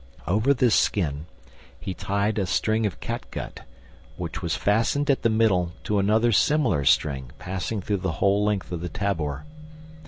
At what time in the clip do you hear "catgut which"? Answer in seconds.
3.01-4.41